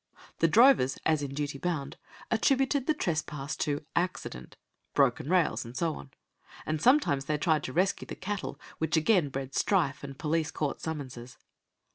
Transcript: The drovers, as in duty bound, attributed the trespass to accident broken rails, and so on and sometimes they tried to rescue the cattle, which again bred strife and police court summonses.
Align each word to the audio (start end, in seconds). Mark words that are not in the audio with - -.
The 0.39 0.47
drovers, 0.47 0.97
as 1.05 1.21
in 1.21 1.35
duty 1.35 1.59
bound, 1.59 1.95
attributed 2.31 2.87
the 2.87 2.95
trespass 2.95 3.55
to 3.57 3.85
accident 3.95 4.55
broken 4.95 5.29
rails, 5.29 5.63
and 5.63 5.77
so 5.77 5.93
on 5.95 6.09
and 6.65 6.81
sometimes 6.81 7.25
they 7.25 7.37
tried 7.37 7.63
to 7.65 7.71
rescue 7.71 8.07
the 8.07 8.15
cattle, 8.15 8.59
which 8.79 8.97
again 8.97 9.29
bred 9.29 9.53
strife 9.53 10.03
and 10.03 10.17
police 10.17 10.49
court 10.49 10.81
summonses. 10.81 11.37